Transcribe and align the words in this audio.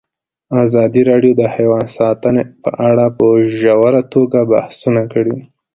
ازادي 0.63 1.01
راډیو 1.11 1.33
د 1.37 1.43
حیوان 1.55 1.85
ساتنه 1.97 2.41
په 2.63 2.69
اړه 2.89 3.05
په 3.17 3.25
ژوره 3.59 4.01
توګه 4.13 4.39
بحثونه 4.51 5.01
کړي. 5.13 5.37